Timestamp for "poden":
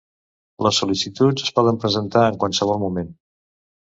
1.59-1.77